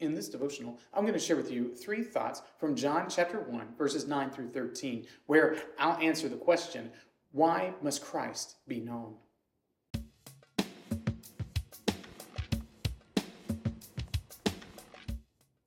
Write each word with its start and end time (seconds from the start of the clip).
In 0.00 0.14
this 0.14 0.28
devotional, 0.28 0.78
I'm 0.94 1.02
going 1.02 1.14
to 1.14 1.18
share 1.18 1.34
with 1.34 1.50
you 1.50 1.74
three 1.74 2.04
thoughts 2.04 2.42
from 2.56 2.76
John 2.76 3.06
chapter 3.08 3.40
1, 3.40 3.74
verses 3.76 4.06
9 4.06 4.30
through 4.30 4.50
13, 4.50 5.04
where 5.26 5.56
I'll 5.76 5.98
answer 6.00 6.28
the 6.28 6.36
question 6.36 6.92
why 7.32 7.74
must 7.82 8.04
Christ 8.04 8.56
be 8.68 8.78
known? 8.78 9.16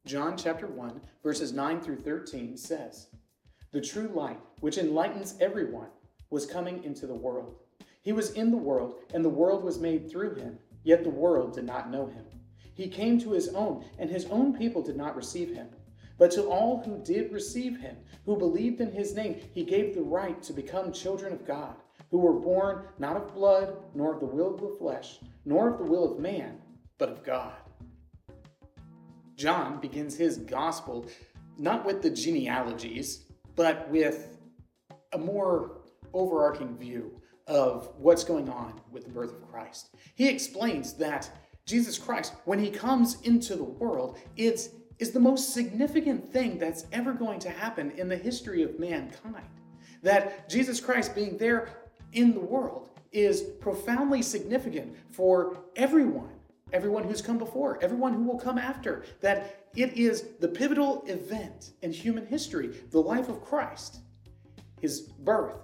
John 0.06 0.38
chapter 0.38 0.68
1, 0.68 1.02
verses 1.22 1.52
9 1.52 1.82
through 1.82 2.00
13 2.02 2.56
says, 2.56 3.08
The 3.72 3.82
true 3.82 4.10
light, 4.14 4.40
which 4.62 4.78
enlightens 4.78 5.36
everyone, 5.42 5.90
was 6.30 6.46
coming 6.46 6.84
into 6.86 7.06
the 7.06 7.14
world. 7.14 7.58
He 8.02 8.14
was 8.14 8.32
in 8.32 8.50
the 8.50 8.58
world, 8.58 8.96
and 9.14 9.24
the 9.24 9.30
world 9.30 9.64
was 9.64 9.78
made 9.78 10.10
through 10.10 10.36
him, 10.36 10.58
yet 10.84 11.04
the 11.04 11.10
world 11.10 11.54
did 11.54 11.66
not 11.66 11.92
know 11.92 12.08
him. 12.08 12.26
He 12.74 12.88
came 12.88 13.20
to 13.20 13.32
his 13.32 13.50
own, 13.50 13.86
and 14.00 14.10
his 14.10 14.26
own 14.26 14.58
people 14.58 14.82
did 14.82 14.96
not 14.96 15.16
receive 15.16 15.54
him. 15.54 15.68
But 16.18 16.32
to 16.32 16.48
all 16.48 16.84
who 16.84 17.04
did 17.04 17.32
receive 17.32 17.80
him, 17.80 17.98
who 18.26 18.38
believed 18.38 18.80
in 18.80 18.92
his 18.92 19.16
name, 19.16 19.38
he 19.54 19.64
gave 19.64 19.96
the 19.96 20.04
right 20.04 20.42
to 20.44 20.54
become 20.54 20.92
children 20.92 21.34
of 21.34 21.46
God, 21.46 21.76
who 22.12 22.20
were 22.20 22.40
born 22.40 22.86
not 23.00 23.18
of 23.18 23.34
blood, 23.34 23.78
nor 23.96 24.14
of 24.14 24.20
the 24.20 24.26
will 24.26 24.54
of 24.54 24.62
the 24.62 24.76
flesh, 24.78 25.20
nor 25.46 25.70
of 25.70 25.80
the 25.80 25.86
will 25.86 26.12
of 26.12 26.20
man, 26.20 26.60
but 26.98 27.10
of 27.10 27.24
God. 27.24 27.54
John 29.36 29.80
begins 29.80 30.16
his 30.16 30.38
gospel 30.38 31.08
not 31.58 31.86
with 31.86 32.02
the 32.02 32.10
genealogies, 32.10 33.26
but 33.56 33.90
with 33.90 34.38
a 35.14 35.18
more 35.18 35.82
overarching 36.14 36.78
view 36.78 37.20
of 37.48 37.90
what's 37.98 38.24
going 38.24 38.50
on 38.50 38.80
with 38.92 39.04
the 39.04 39.10
birth 39.10 39.34
of 39.34 39.52
Christ. 39.52 39.90
He 40.16 40.30
explains 40.30 40.94
that 40.94 41.30
Jesus 41.72 41.98
Christ, 41.98 42.34
when 42.44 42.60
he 42.60 42.70
comes 42.70 43.22
into 43.22 43.56
the 43.56 43.64
world, 43.64 44.18
it's 44.36 44.70
is 45.00 45.12
the 45.12 45.20
most 45.20 45.54
significant 45.54 46.32
thing 46.32 46.60
that's 46.60 46.86
ever 46.92 47.14
going 47.14 47.40
to 47.40 47.50
happen 47.50 47.92
in 47.92 48.08
the 48.08 48.16
history 48.16 48.62
of 48.62 48.78
mankind. 48.78 49.48
That 50.04 50.48
Jesus 50.48 50.80
Christ 50.82 51.16
being 51.16 51.38
there 51.38 51.70
in 52.12 52.34
the 52.34 52.40
world 52.42 52.90
is 53.12 53.42
profoundly 53.42 54.22
significant 54.22 54.96
for 55.10 55.58
everyone, 55.76 56.30
everyone 56.74 57.04
who's 57.04 57.22
come 57.22 57.40
before, 57.40 57.80
everyone 57.82 58.14
who 58.14 58.24
will 58.24 58.38
come 58.38 58.60
after. 58.60 59.06
That 59.22 59.70
it 59.76 59.98
is 59.98 60.26
the 60.40 60.50
pivotal 60.50 61.04
event 61.08 61.72
in 61.82 61.94
human 61.94 62.28
history, 62.28 62.68
the 62.92 63.00
life 63.00 63.30
of 63.30 63.42
Christ, 63.42 64.02
his 64.82 65.00
birth, 65.02 65.56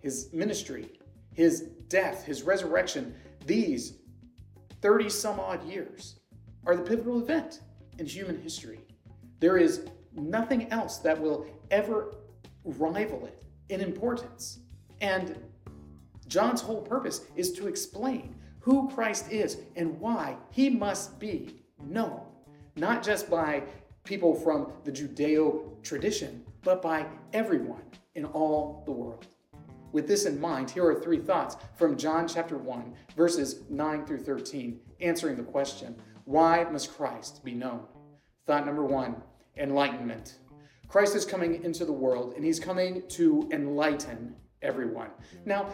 his 0.00 0.30
ministry, 0.32 0.90
his 1.32 1.60
death, 1.88 2.24
his 2.24 2.42
resurrection. 2.42 3.14
These 3.46 3.94
30 4.80 5.08
some 5.08 5.40
odd 5.40 5.64
years 5.64 6.20
are 6.66 6.76
the 6.76 6.82
pivotal 6.82 7.20
event 7.20 7.60
in 7.98 8.06
human 8.06 8.40
history. 8.40 8.80
There 9.40 9.56
is 9.56 9.86
nothing 10.12 10.70
else 10.70 10.98
that 10.98 11.20
will 11.20 11.46
ever 11.70 12.14
rival 12.64 13.26
it 13.26 13.44
in 13.68 13.80
importance. 13.80 14.60
And 15.00 15.36
John's 16.26 16.60
whole 16.60 16.82
purpose 16.82 17.22
is 17.36 17.52
to 17.52 17.66
explain 17.66 18.34
who 18.60 18.90
Christ 18.90 19.30
is 19.30 19.58
and 19.76 19.98
why 20.00 20.36
he 20.50 20.68
must 20.68 21.18
be 21.18 21.62
known, 21.82 22.20
not 22.76 23.02
just 23.02 23.30
by 23.30 23.62
people 24.04 24.34
from 24.34 24.72
the 24.84 24.92
Judeo 24.92 25.82
tradition, 25.82 26.44
but 26.62 26.82
by 26.82 27.06
everyone 27.32 27.82
in 28.14 28.24
all 28.26 28.82
the 28.84 28.92
world. 28.92 29.26
With 29.92 30.06
this 30.06 30.26
in 30.26 30.40
mind, 30.40 30.70
here 30.70 30.86
are 30.86 31.00
three 31.00 31.18
thoughts 31.18 31.56
from 31.76 31.96
John 31.96 32.28
chapter 32.28 32.58
1, 32.58 32.94
verses 33.16 33.62
9 33.70 34.06
through 34.06 34.20
13, 34.20 34.80
answering 35.00 35.36
the 35.36 35.42
question 35.42 35.96
why 36.24 36.64
must 36.64 36.94
Christ 36.94 37.42
be 37.42 37.54
known? 37.54 37.84
Thought 38.46 38.66
number 38.66 38.84
one 38.84 39.16
enlightenment. 39.56 40.40
Christ 40.86 41.16
is 41.16 41.24
coming 41.24 41.64
into 41.64 41.86
the 41.86 41.92
world 41.92 42.34
and 42.34 42.44
he's 42.44 42.60
coming 42.60 43.02
to 43.08 43.48
enlighten 43.50 44.36
everyone. 44.60 45.08
Now, 45.46 45.72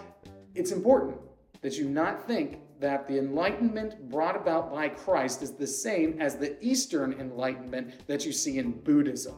it's 0.54 0.70
important 0.70 1.18
that 1.62 1.76
you 1.76 1.88
not 1.88 2.28
think 2.28 2.60
that 2.78 3.08
the 3.08 3.18
enlightenment 3.18 4.08
brought 4.10 4.36
about 4.36 4.70
by 4.70 4.90
Christ 4.90 5.42
is 5.42 5.54
the 5.54 5.66
same 5.66 6.20
as 6.20 6.36
the 6.36 6.56
Eastern 6.64 7.14
enlightenment 7.14 8.06
that 8.06 8.24
you 8.24 8.30
see 8.30 8.58
in 8.58 8.72
Buddhism. 8.72 9.34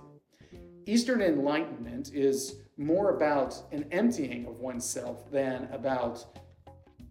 Eastern 0.84 1.22
enlightenment 1.22 2.12
is 2.12 2.56
more 2.76 3.14
about 3.16 3.56
an 3.72 3.86
emptying 3.90 4.46
of 4.46 4.60
oneself 4.60 5.30
than 5.30 5.68
about 5.72 6.38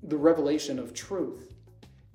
the 0.03 0.17
revelation 0.17 0.77
of 0.77 0.93
truth. 0.93 1.53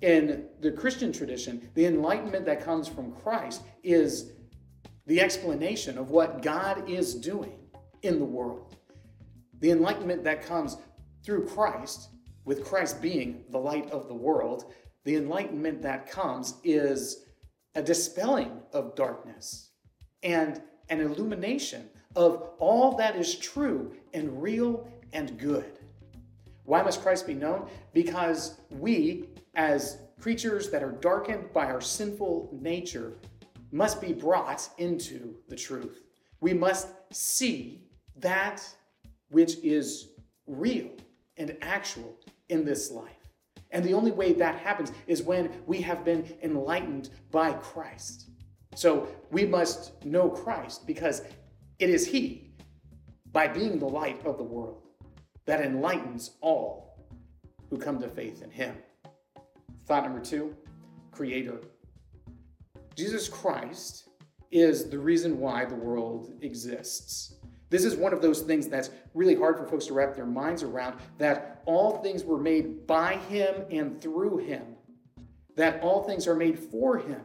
In 0.01 0.45
the 0.61 0.71
Christian 0.71 1.11
tradition, 1.11 1.69
the 1.75 1.85
enlightenment 1.85 2.45
that 2.45 2.63
comes 2.63 2.87
from 2.87 3.11
Christ 3.11 3.61
is 3.83 4.31
the 5.05 5.21
explanation 5.21 5.97
of 5.97 6.09
what 6.09 6.41
God 6.41 6.89
is 6.89 7.13
doing 7.13 7.59
in 8.01 8.17
the 8.17 8.25
world. 8.25 8.75
The 9.59 9.71
enlightenment 9.71 10.23
that 10.23 10.45
comes 10.45 10.77
through 11.23 11.47
Christ, 11.47 12.09
with 12.45 12.65
Christ 12.65 13.01
being 13.01 13.43
the 13.49 13.59
light 13.59 13.91
of 13.91 14.07
the 14.07 14.15
world, 14.15 14.73
the 15.03 15.15
enlightenment 15.15 15.81
that 15.83 16.09
comes 16.09 16.55
is 16.63 17.25
a 17.75 17.81
dispelling 17.81 18.61
of 18.73 18.95
darkness 18.95 19.71
and 20.23 20.61
an 20.89 21.01
illumination 21.01 21.89
of 22.15 22.49
all 22.59 22.95
that 22.97 23.15
is 23.15 23.35
true 23.35 23.93
and 24.13 24.41
real 24.41 24.87
and 25.13 25.37
good. 25.37 25.79
Why 26.65 26.81
must 26.81 27.01
Christ 27.01 27.27
be 27.27 27.33
known? 27.33 27.67
Because 27.93 28.59
we, 28.69 29.29
as 29.55 29.97
creatures 30.19 30.69
that 30.69 30.83
are 30.83 30.91
darkened 30.91 31.51
by 31.53 31.65
our 31.65 31.81
sinful 31.81 32.49
nature, 32.61 33.13
must 33.71 34.01
be 34.01 34.13
brought 34.13 34.69
into 34.77 35.35
the 35.47 35.55
truth. 35.55 36.03
We 36.39 36.53
must 36.53 36.89
see 37.11 37.83
that 38.17 38.63
which 39.29 39.57
is 39.63 40.09
real 40.45 40.89
and 41.37 41.57
actual 41.61 42.17
in 42.49 42.65
this 42.65 42.91
life. 42.91 43.15
And 43.71 43.83
the 43.83 43.93
only 43.93 44.11
way 44.11 44.33
that 44.33 44.59
happens 44.59 44.91
is 45.07 45.23
when 45.23 45.49
we 45.65 45.81
have 45.81 46.03
been 46.03 46.25
enlightened 46.43 47.09
by 47.31 47.53
Christ. 47.53 48.29
So 48.75 49.07
we 49.31 49.45
must 49.45 50.03
know 50.05 50.29
Christ 50.29 50.85
because 50.85 51.21
it 51.81 51.89
is 51.89 52.05
He, 52.05 52.53
by 53.31 53.47
being 53.47 53.79
the 53.79 53.87
light 53.87 54.23
of 54.25 54.37
the 54.37 54.43
world, 54.43 54.83
that 55.45 55.61
enlightens 55.61 56.31
all 56.39 57.07
who 57.69 57.77
come 57.77 57.99
to 57.99 58.07
faith 58.07 58.43
in 58.43 58.51
Him. 58.51 58.75
Thought 59.85 60.03
number 60.03 60.19
two 60.19 60.55
Creator. 61.11 61.59
Jesus 62.95 63.27
Christ 63.27 64.09
is 64.51 64.89
the 64.89 64.99
reason 64.99 65.39
why 65.39 65.65
the 65.65 65.75
world 65.75 66.33
exists. 66.41 67.35
This 67.69 67.83
is 67.83 67.95
one 67.95 68.13
of 68.13 68.21
those 68.21 68.41
things 68.41 68.67
that's 68.67 68.91
really 69.13 69.33
hard 69.33 69.57
for 69.57 69.65
folks 69.65 69.87
to 69.87 69.93
wrap 69.93 70.13
their 70.15 70.25
minds 70.25 70.61
around 70.61 70.99
that 71.17 71.63
all 71.65 71.97
things 71.97 72.23
were 72.23 72.39
made 72.39 72.85
by 72.85 73.15
him 73.15 73.63
and 73.71 73.99
through 74.01 74.37
him, 74.37 74.75
that 75.55 75.81
all 75.81 76.03
things 76.03 76.27
are 76.27 76.35
made 76.35 76.59
for 76.59 76.97
him, 76.97 77.21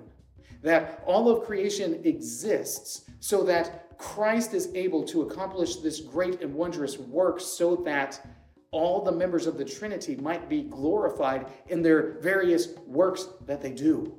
that 0.63 1.03
all 1.05 1.29
of 1.29 1.45
creation 1.45 2.01
exists 2.05 3.11
so 3.21 3.43
that 3.43 3.86
Christ 3.99 4.55
is 4.55 4.71
able 4.75 5.05
to 5.05 5.23
accomplish 5.23 5.77
this 5.77 6.01
great 6.01 6.43
and 6.43 6.55
wondrous 6.55 6.99
work 6.99 7.41
so 7.41 7.77
that 7.77 8.21
all 8.71 9.03
the 9.03 9.13
members 9.13 9.47
of 9.47 9.57
the 9.57 9.65
Trinity 9.65 10.17
might 10.17 10.49
be 10.49 10.63
glorified 10.63 11.47
in 11.69 11.83
their 11.83 12.19
various 12.21 12.77
works 12.87 13.29
that 13.47 13.63
they 13.63 13.73
do. 13.73 14.19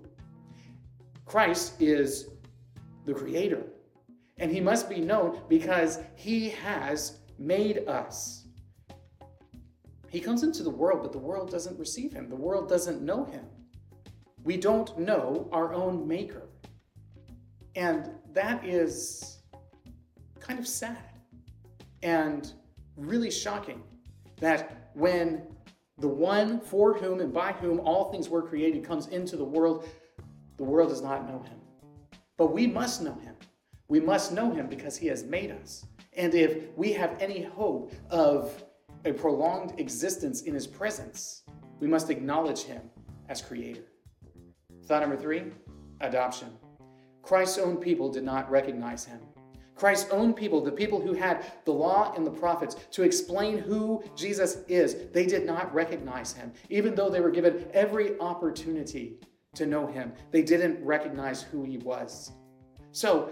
Christ 1.25 1.81
is 1.81 2.29
the 3.05 3.13
Creator. 3.13 3.63
And 4.39 4.51
he 4.51 4.61
must 4.61 4.89
be 4.89 4.99
known 4.99 5.41
because 5.49 5.99
he 6.15 6.49
has 6.49 7.17
made 7.39 7.87
us. 7.87 8.45
He 10.09 10.19
comes 10.19 10.43
into 10.43 10.63
the 10.63 10.69
world, 10.69 11.01
but 11.01 11.11
the 11.11 11.17
world 11.17 11.51
doesn't 11.51 11.77
receive 11.77 12.13
him. 12.13 12.29
The 12.29 12.35
world 12.35 12.69
doesn't 12.69 13.01
know 13.01 13.25
him. 13.25 13.45
We 14.43 14.57
don't 14.57 14.97
know 14.97 15.49
our 15.51 15.73
own 15.73 16.07
Maker. 16.07 16.43
And 17.75 18.09
that 18.33 18.63
is 18.65 19.36
kind 20.47 20.59
of 20.59 20.67
sad 20.67 20.97
and 22.03 22.53
really 22.95 23.29
shocking 23.29 23.83
that 24.39 24.89
when 24.93 25.43
the 25.97 26.07
one 26.07 26.59
for 26.61 26.93
whom 26.93 27.19
and 27.19 27.33
by 27.33 27.51
whom 27.51 27.79
all 27.81 28.11
things 28.11 28.29
were 28.29 28.41
created 28.41 28.83
comes 28.83 29.07
into 29.07 29.35
the 29.35 29.43
world, 29.43 29.89
the 30.57 30.63
world 30.63 30.89
does 30.89 31.01
not 31.01 31.27
know 31.27 31.39
him. 31.39 31.59
But 32.37 32.53
we 32.53 32.65
must 32.65 33.01
know 33.01 33.15
him. 33.15 33.35
We 33.89 33.99
must 33.99 34.31
know 34.31 34.51
him 34.51 34.67
because 34.67 34.95
he 34.95 35.07
has 35.07 35.23
made 35.23 35.51
us. 35.51 35.85
And 36.13 36.33
if 36.33 36.75
we 36.77 36.93
have 36.93 37.17
any 37.19 37.43
hope 37.43 37.93
of 38.09 38.63
a 39.05 39.11
prolonged 39.11 39.79
existence 39.79 40.43
in 40.43 40.53
his 40.53 40.67
presence, 40.67 41.43
we 41.79 41.87
must 41.87 42.09
acknowledge 42.09 42.63
him 42.63 42.81
as 43.27 43.41
creator. 43.41 43.85
Thought 44.85 45.01
number 45.01 45.17
three 45.17 45.43
adoption. 46.01 46.49
Christ's 47.21 47.57
own 47.57 47.77
people 47.77 48.09
did 48.09 48.23
not 48.23 48.49
recognize 48.49 49.03
him. 49.03 49.19
Christ's 49.77 50.09
own 50.11 50.33
people, 50.33 50.61
the 50.61 50.71
people 50.71 50.99
who 50.99 51.13
had 51.13 51.45
the 51.65 51.71
law 51.71 52.13
and 52.15 52.25
the 52.25 52.31
prophets 52.31 52.75
to 52.91 53.03
explain 53.03 53.59
who 53.59 54.03
Jesus 54.15 54.57
is, 54.67 55.09
they 55.13 55.25
did 55.25 55.45
not 55.45 55.73
recognize 55.73 56.33
him, 56.33 56.51
even 56.69 56.95
though 56.95 57.09
they 57.09 57.21
were 57.21 57.29
given 57.29 57.67
every 57.73 58.19
opportunity 58.19 59.19
to 59.55 59.65
know 59.65 59.85
him. 59.85 60.13
They 60.31 60.41
didn't 60.41 60.83
recognize 60.83 61.43
who 61.43 61.63
he 61.63 61.77
was. 61.77 62.31
So, 62.91 63.31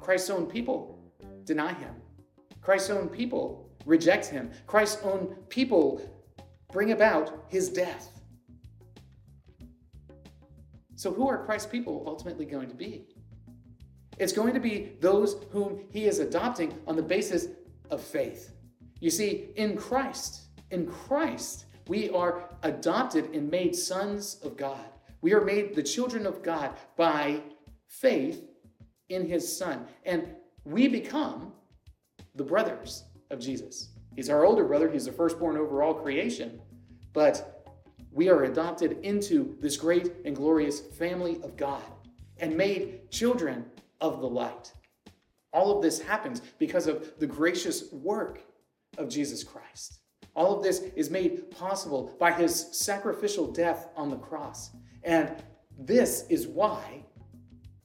Christ's 0.00 0.30
own 0.30 0.46
people 0.46 0.98
deny 1.44 1.72
him. 1.72 1.94
Christ's 2.60 2.90
own 2.90 3.08
people 3.08 3.70
reject 3.86 4.26
him. 4.26 4.50
Christ's 4.66 5.02
own 5.02 5.36
people 5.48 6.02
bring 6.70 6.92
about 6.92 7.44
his 7.48 7.68
death. 7.70 8.10
So, 10.94 11.12
who 11.12 11.26
are 11.28 11.44
Christ's 11.44 11.70
people 11.70 12.04
ultimately 12.06 12.44
going 12.44 12.68
to 12.68 12.74
be? 12.74 13.06
It's 14.22 14.32
going 14.32 14.54
to 14.54 14.60
be 14.60 14.92
those 15.00 15.44
whom 15.50 15.80
he 15.90 16.04
is 16.04 16.20
adopting 16.20 16.78
on 16.86 16.94
the 16.94 17.02
basis 17.02 17.48
of 17.90 18.00
faith. 18.00 18.52
You 19.00 19.10
see, 19.10 19.48
in 19.56 19.76
Christ, 19.76 20.42
in 20.70 20.86
Christ, 20.86 21.64
we 21.88 22.08
are 22.10 22.48
adopted 22.62 23.34
and 23.34 23.50
made 23.50 23.74
sons 23.74 24.38
of 24.44 24.56
God. 24.56 24.84
We 25.22 25.34
are 25.34 25.40
made 25.40 25.74
the 25.74 25.82
children 25.82 26.24
of 26.24 26.40
God 26.40 26.76
by 26.96 27.40
faith 27.88 28.44
in 29.08 29.26
his 29.26 29.58
Son. 29.58 29.86
And 30.04 30.28
we 30.64 30.86
become 30.86 31.52
the 32.36 32.44
brothers 32.44 33.02
of 33.32 33.40
Jesus. 33.40 33.88
He's 34.14 34.30
our 34.30 34.44
older 34.44 34.64
brother, 34.64 34.88
he's 34.88 35.06
the 35.06 35.12
firstborn 35.12 35.56
over 35.56 35.82
all 35.82 35.94
creation. 35.94 36.60
But 37.12 37.66
we 38.12 38.28
are 38.28 38.44
adopted 38.44 38.98
into 39.02 39.56
this 39.58 39.76
great 39.76 40.12
and 40.24 40.36
glorious 40.36 40.78
family 40.80 41.40
of 41.42 41.56
God 41.56 41.82
and 42.38 42.56
made 42.56 43.10
children 43.10 43.64
of 44.02 44.20
the 44.20 44.28
light. 44.28 44.72
All 45.54 45.74
of 45.74 45.82
this 45.82 46.00
happens 46.00 46.42
because 46.58 46.86
of 46.86 47.18
the 47.18 47.26
gracious 47.26 47.90
work 47.92 48.42
of 48.98 49.08
Jesus 49.08 49.42
Christ. 49.42 50.00
All 50.34 50.56
of 50.56 50.62
this 50.62 50.80
is 50.96 51.10
made 51.10 51.50
possible 51.50 52.14
by 52.18 52.32
his 52.32 52.68
sacrificial 52.72 53.50
death 53.50 53.88
on 53.96 54.10
the 54.10 54.16
cross. 54.16 54.70
And 55.02 55.42
this 55.78 56.26
is 56.28 56.46
why 56.46 57.04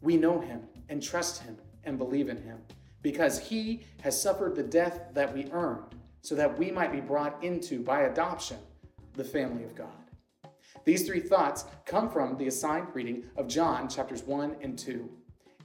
we 0.01 0.17
know 0.17 0.39
him 0.39 0.61
and 0.89 1.01
trust 1.01 1.41
him 1.43 1.57
and 1.83 1.97
believe 1.97 2.29
in 2.29 2.41
him, 2.41 2.59
because 3.01 3.39
he 3.39 3.83
has 4.01 4.21
suffered 4.21 4.55
the 4.55 4.63
death 4.63 5.01
that 5.13 5.33
we 5.33 5.49
earned 5.51 5.95
so 6.21 6.35
that 6.35 6.57
we 6.57 6.71
might 6.71 6.91
be 6.91 6.99
brought 6.99 7.41
into, 7.43 7.79
by 7.79 8.01
adoption, 8.01 8.57
the 9.13 9.23
family 9.23 9.63
of 9.63 9.75
God. 9.75 9.87
These 10.83 11.05
three 11.05 11.19
thoughts 11.19 11.65
come 11.85 12.09
from 12.09 12.37
the 12.37 12.47
assigned 12.47 12.87
reading 12.93 13.25
of 13.35 13.47
John 13.47 13.89
chapters 13.89 14.23
1 14.23 14.57
and 14.61 14.77
2. 14.77 15.09